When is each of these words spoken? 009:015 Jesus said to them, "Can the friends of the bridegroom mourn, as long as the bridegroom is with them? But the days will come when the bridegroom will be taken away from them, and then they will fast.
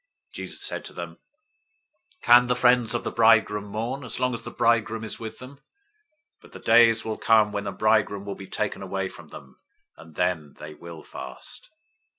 009:015 0.31 0.33
Jesus 0.33 0.61
said 0.63 0.83
to 0.83 0.93
them, 0.93 1.19
"Can 2.23 2.47
the 2.47 2.55
friends 2.55 2.95
of 2.95 3.03
the 3.03 3.11
bridegroom 3.11 3.65
mourn, 3.65 4.03
as 4.03 4.19
long 4.19 4.33
as 4.33 4.41
the 4.41 4.49
bridegroom 4.49 5.03
is 5.03 5.19
with 5.19 5.37
them? 5.37 5.61
But 6.41 6.53
the 6.53 6.59
days 6.59 7.05
will 7.05 7.19
come 7.19 7.51
when 7.51 7.65
the 7.65 7.71
bridegroom 7.71 8.25
will 8.25 8.33
be 8.33 8.47
taken 8.47 8.81
away 8.81 9.09
from 9.09 9.27
them, 9.27 9.59
and 9.97 10.15
then 10.15 10.53
they 10.57 10.73
will 10.73 11.03
fast. 11.03 11.69